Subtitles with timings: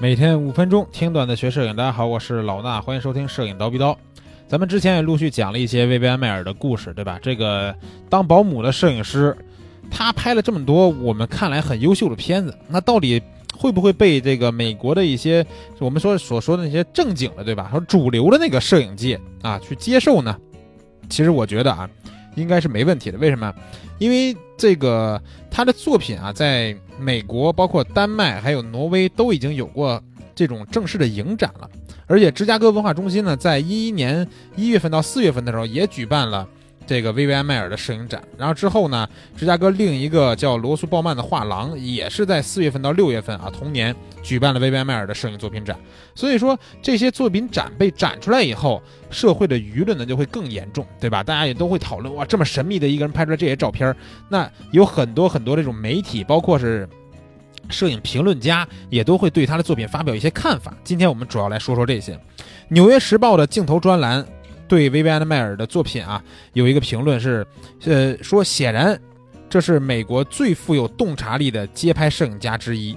[0.00, 3.94] 每天五分钟听段子学摄影，大家好，我是老衲，欢迎收听摄影刀逼刀。
[4.48, 7.18] 咱们之前也陆续讲了一些薇薇安·迈尔的故事，对吧？
[7.20, 7.74] 这个
[8.08, 9.36] 当保姆的摄影师，
[9.90, 13.20] 他拍了这么多我们看来很优秀的片子，那到底
[13.54, 15.44] 会不会被这个美国的一些
[15.78, 17.68] 我们说所说的那些正经的，对吧？
[17.70, 20.34] 说主流的那个摄影界啊去接受呢？
[21.10, 21.86] 其实我觉得啊，
[22.36, 23.18] 应该是没问题的。
[23.18, 23.54] 为什么？
[23.98, 30.02] 因为这个他的作品啊，在美国、包括丹麦还有挪威都已经有过
[30.34, 31.68] 这种正式的影展了。
[32.06, 36.48] 而且芝加哥文化中心呢，在一一年一月份到四月份的时候，也举办了
[36.86, 38.22] 这个薇薇安·迈尔的摄影展。
[38.36, 45.78] 然后之后呢，芝加哥另一个叫罗素·鲍曼的画廊，也是在四月份到六月份啊，同年举办了薇薇安·迈尔的摄影作品展。
[46.14, 51.22] 所以说，这些作品展被展出来以后，社会的舆论呢就会更严重，对吧？
[51.22, 53.94] 大家也都会讨论，哇，这么神秘的一个人拍出来这些照片，
[54.28, 56.88] 那有很多很多这种媒体，包括是。
[57.68, 60.76] 摄影评论家也都会对他的作品发表一些看法。
[60.82, 62.14] 今天我们主要来说说这些。
[62.66, 64.26] 《纽约时报》的镜头专栏
[64.70, 67.44] 对薇薇安·迈尔的作品啊有一个评论是，
[67.86, 68.96] 呃，说显然
[69.48, 72.96] 这是美国最富有洞察力的街拍摄影家之一。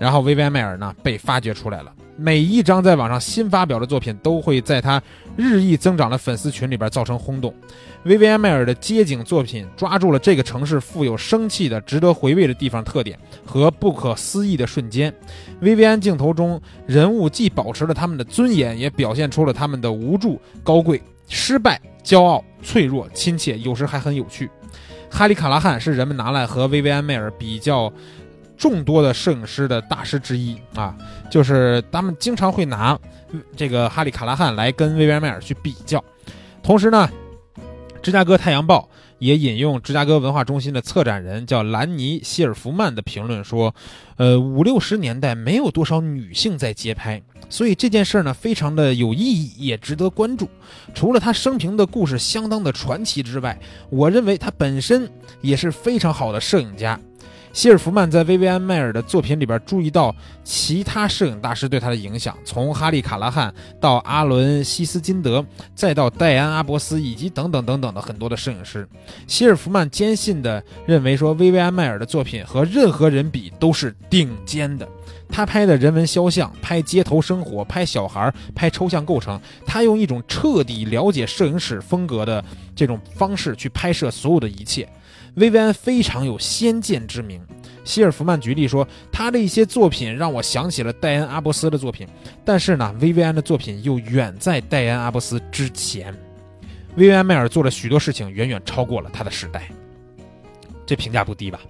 [0.00, 1.92] 然后薇薇安·迈尔呢被发掘出来了。
[2.16, 5.00] 每一张在网上新发表的作品都会在他
[5.36, 7.54] 日益增长的粉丝群里边造成轰动。
[8.04, 15.14] 薇薇安·迈尔的街景作品抓住了这个城市富有生气的、值得回味的地方特点和不可思议的瞬间。
[15.60, 24.50] 薇薇安镜头中人物既保持了他们的尊严，也表现出了他们的无助、高贵、失败、骄傲、脆弱、亲切，有时还很有趣。
[25.10, 27.92] 哈里·卡拉汉是人们拿来和薇薇安·迈尔比较。
[28.60, 30.94] 众多的摄影师的大师之一啊，
[31.30, 32.98] 就是他们经常会拿
[33.56, 36.04] 这个哈利卡拉汉来跟威廉迈尔去比较。
[36.62, 37.08] 同时呢，
[38.02, 38.86] 芝加哥太阳报
[39.18, 43.74] 也引用芝加哥文化中心的策展人叫兰尼希尔弗曼的评论说
[44.18, 50.46] ：“呃，五六十年代没有多少女性在街拍，所以这件事儿呢非常的有意义，也值得关注。
[50.94, 55.10] 除了他生平的故事相当的传奇之外，我认为他本身
[55.40, 57.00] 也是非常好的摄影家。”
[57.52, 65.44] 希尔弗曼在薇薇安·迈尔的作品里边注意到其他摄影大师对他的影响，从哈利·卡拉汉到阿伦·希斯金德，
[65.74, 68.88] 再到戴安·阿伯斯，以及等等等等的很多的摄影师。
[69.26, 74.88] 希尔弗曼坚信的认为说，薇薇安·迈尔的作品和任何人比都是顶尖的。
[75.28, 82.44] 他拍的人文肖像、拍街头生活、拍小孩、拍抽象构成，他用一种彻底了解摄影史风格的
[82.74, 84.88] 这种方式去拍摄所有的一切。
[85.34, 87.40] 薇薇安非常有先见之明。
[87.84, 92.06] 希尔弗曼举例说，他的一些作品让我想起了戴恩·阿伯斯的作品，
[92.44, 96.12] 但是呢，薇薇安的作品又远在戴恩·阿伯斯之前。
[96.96, 99.70] 薇薇安·迈尔做了许多事情，远远超过了他的时代，
[100.90, 101.60] 这评价不低吧？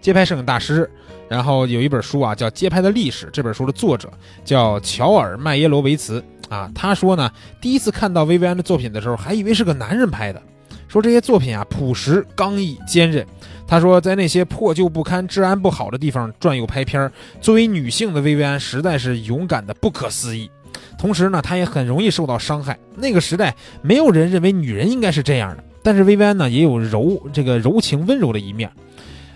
[0.00, 0.90] 街拍摄影大师，
[1.28, 3.26] 然后有一本书啊，叫《街拍的历史》。
[3.30, 4.10] 这本书的作者
[4.46, 6.70] 叫乔尔·麦耶罗维茨啊。
[6.74, 10.40] 他说呢，第一次看到薇薇安的作品的时候，还以为是个男人拍的。
[10.88, 13.26] 说这些作品啊，朴实、刚毅、坚韧。
[13.68, 17.12] 他说，在那些破旧不堪、治安不好的地方转悠拍片儿，
[17.42, 20.50] 作为女性的薇薇安实在是勇敢的不可思议。
[20.98, 22.78] 同时呢，她也很容易受到伤害。
[22.96, 25.62] 那个时代，没有人认为女人应该是这样的。
[25.82, 28.70] 但是薇薇安呢，也有柔这个柔情温柔的一面。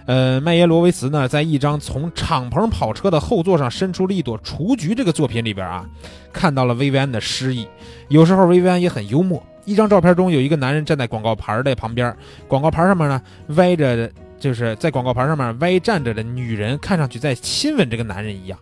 [0.06, 5.84] 呃，麦耶罗维茨呢，在一张从敞篷跑车的后座上伸出了一朵雏菊这个作品里边啊，
[6.32, 7.66] 看到了薇薇安的诗意。
[8.08, 9.42] 有时候薇薇安也很幽默。
[9.64, 13.20] 一张照片中有一个男人站在广告牌的旁边，广告牌上面呢
[13.56, 14.08] 歪着，
[14.38, 18.56] 就是在广告牌上面歪站着的女人，看上去在亲吻这个男人一样。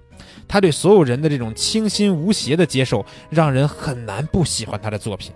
[0.49, 5.31] 他对所有人的这种清新无邪的接受，让人很难不喜欢他的作品。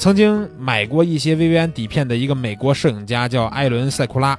[0.00, 4.36] 曾经买过一些薇薇安底片的一个美国摄影家叫艾伦·塞库拉，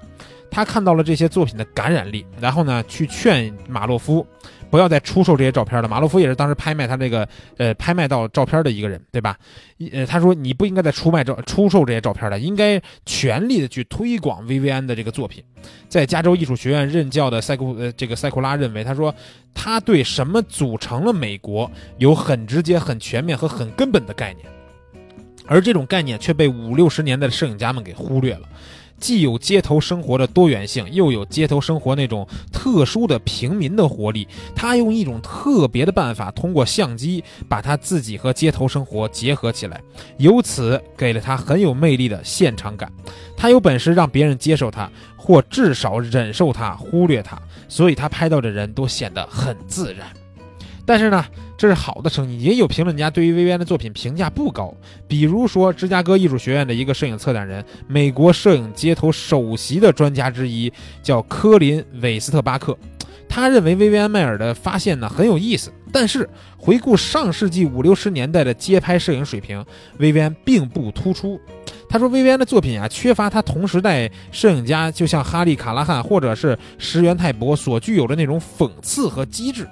[0.49, 4.25] 他看到了这些作品的感染力，然后呢去劝马洛夫。
[4.71, 5.87] 不要再出售这些照片了。
[5.87, 7.27] 马洛夫也是当时拍卖他这个
[7.57, 9.37] 呃拍卖到照片的一个人，对吧？
[9.91, 15.43] 呃，他说你不应该再出卖照出售这些照片了，应该全力的去推广薇薇安的这个作品。
[15.87, 19.13] 在加州艺术学院任教的塞库呃这个塞库拉认为，他说
[19.53, 21.69] 他对什么组成了美国
[21.99, 24.47] 有很直接、很全面和很根本的概念，
[25.45, 28.41] 而这种概念却被五六十年代的摄影家们给忽略了。
[28.99, 34.27] 既有街头生活的多元性，又有街头生活那种特殊的平民的活力。
[34.55, 39.81] 他用一种特别的办法，通过相机把他自己和街头生活结合起来，
[40.19, 42.91] 由此给了他很有魅力的现场感。
[43.35, 50.05] 他有本事让别人接受他，或至少忍受他、忽略他，所以他拍到的人都显得很自然。
[50.91, 51.25] 但是呢，
[51.57, 52.37] 这是好的声音。
[52.41, 54.75] 也有评论家对于薇薇安的作品评价不高，
[55.07, 60.69] 比如说芝加哥艺术学院的一个摄影策展人，美国摄影街头首席的专家之一，
[61.01, 62.77] 叫科林·韦斯特巴克。
[63.29, 69.63] 他认为薇薇安·迈尔的发现呢很有意思，但是回顾上世纪五六十年代的街拍摄影水平，
[69.97, 71.39] 薇薇安并不突出。
[71.89, 79.65] 他说，薇薇安的作品啊，缺乏他同时代摄影家，就像哈利·卡拉汉或者是石原泰博所具有的那种讽刺和机智。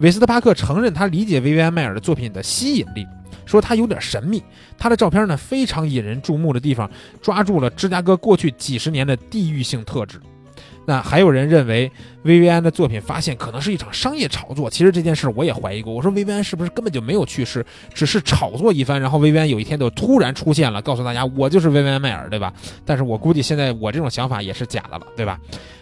[0.00, 3.04] 韦斯特帕克承认他理解薇薇安·迈尔的作品的吸引力，
[3.44, 4.40] 说他有点神秘。
[4.78, 6.88] 他的照片呢，非常引人注目的地方，
[7.20, 10.20] 抓住了芝加哥过去几十年的地域性特质。
[10.88, 11.92] 那还有人认为
[12.22, 15.92] 薇薇安的作品发现可能是一场商业炒作，其实这件事我也怀疑过。
[15.92, 17.62] 我说薇薇安是不是根本就没有去世，
[17.92, 22.50] 只是炒作一番，然后薇薇安有一天就突然出现了，告诉大家我就是薇薇安迈尔，对吧？
[22.86, 25.38] 但是我估计现在我这种想法也是假的了，对吧？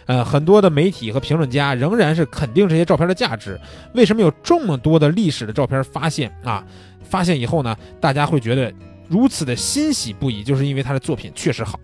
[0.07, 3.57] 呃，很多的媒体和评论家仍然是肯定这些照片的价值。
[3.93, 6.61] 为什么有这么多的历史的照片发现啊？
[7.01, 8.73] 发现以后呢，大家会觉得
[9.07, 11.79] 如此的欣喜不已，就是因为他的作品确实好。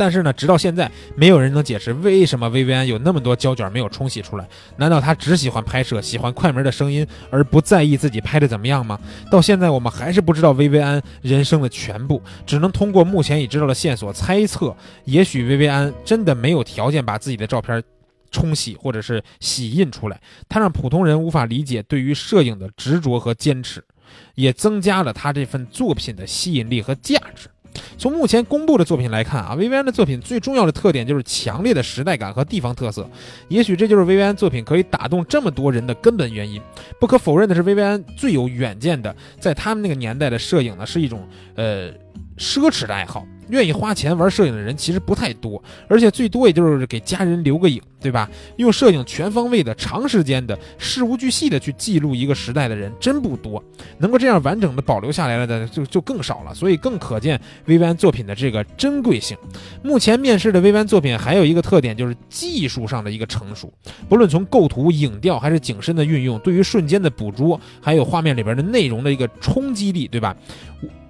[0.00, 4.48] 但是呢，直到现在，没有人能解释为什么薇薇安有那么多胶卷没有冲洗出来。
[4.78, 8.98] 难道他只喜欢拍摄，喜欢快门的声音，而不在意自己拍的怎么样吗？
[9.30, 14.74] 到现在，我们还是不知道薇薇安人生的全部，只能通过目前已知道的线索猜测，
[15.04, 17.82] 也许薇薇安真的没有条件把自己的照片
[18.30, 20.18] 冲洗或者是洗印出来。
[20.48, 23.84] 他让普通人无法理解对于摄影的执着和坚持，
[24.34, 27.50] 也增加了他这份作品的吸引力和价值。
[27.96, 33.08] 从目前公布的作品来看啊，薇薇安的作品最重要的特点就是强烈的时代感和地方特色。
[33.48, 36.60] 也许这就是薇薇安作品可以打动这么多人的根本原因。
[36.98, 41.90] 不可否认的是，薇薇安最有远见的，在他们那个年代的摄影呢，是一种呃
[42.38, 43.26] 奢侈的爱好。
[43.48, 48.28] 愿意花钱玩摄影的人其实不太多，而且最多也就是给家人留个影，对吧？
[48.56, 53.62] 用摄影全方位的、长时间的、事无巨细的去记录一个时代的人真不多，
[53.98, 56.54] 能够这样完整的保留下来了的就就更少了。
[56.54, 59.36] 所以更可见薇薇安作品的这个珍贵性。
[59.82, 63.72] 目前面世的薇薇安作品还有一个特点就是技术上的一个成熟，
[64.08, 70.36] 不论从构图、影调还是景深的运用，对于瞬间的捕捉，还有画面里边的内容的一个冲击力，对吧？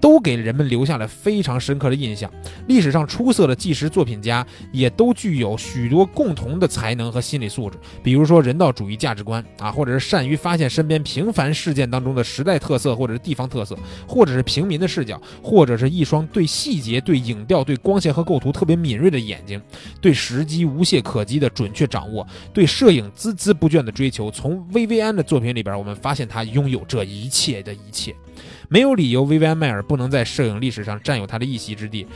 [0.01, 2.31] 都给人们留下了非常深刻的印象。
[2.67, 13.79] 历史上出色的纪实作品家也都具有许多共同的才能和心理素质，比如说人道主义价值观啊，或者是善于发现身边平凡事件当中的时代特色，或者是地方特色，
[14.09, 19.61] 或者是平民的视角，或者是一双对细节、对影调、对光线和构图特别敏锐的眼睛，
[20.01, 24.31] 对时机无懈可击的准确掌握，对摄影孜孜不倦的追求。
[24.31, 28.17] 从薇薇安的作品里边，我们发现他拥有这一切的一切。
[28.73, 32.07] 没有理由，薇薇安·迈尔不能在摄影历史上占有他的一席之地。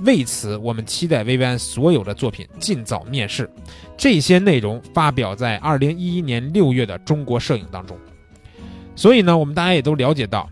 [0.00, 3.48] 为此，我们期待薇薇安所有的作品尽早面世。
[3.96, 7.98] 这些内容发表在二零一一年六月的《中国摄影》当中。
[8.94, 10.46] 所以呢，我们大家也都了解到，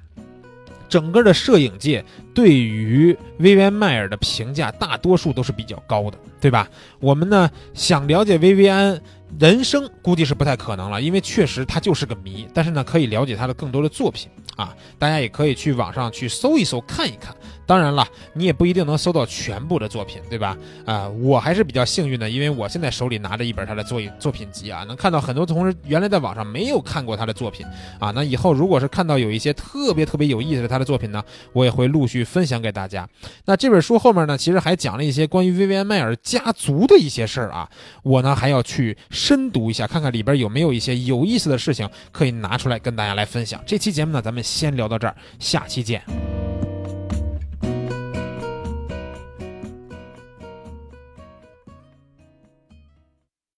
[0.89, 2.03] 整个的摄影界
[2.33, 6.67] 对于薇薇安·迈尔的评价，大多数都是比较高的，对吧？
[7.01, 8.99] 我们呢，想了解薇薇安。
[9.39, 12.49] 人生估计是不太可能了，因为确实他就是个谜。
[12.53, 14.29] 但是呢，可以了解他的更多的作品
[14.61, 17.35] 啊，大家也可以去网上去搜一搜，看一看。
[17.71, 20.59] 当然了，你也不一定能搜到全部的作品，对吧？
[20.85, 27.65] 啊，我还是比较幸运的，因为我现在手里拿着一本他的作作品集啊，能看到很多同事原来在网上没有看过他的作品
[28.01, 28.11] 啊。
[28.11, 31.23] 那以后如果是看到有一些特别特别有意思的他的作品呢，
[31.53, 33.09] 我也会陆续分享给大家。
[33.45, 37.71] 那这本书后面呢，其实还讲了一些关于薇薇安·迈尔家族的一些事儿啊，
[38.03, 43.63] 我呢还要去深读一下，看看里边有没有一些有意思的事情可以拿出来跟大家来分享。
[43.65, 46.03] 这期节目呢，咱们先聊到这儿，下期见。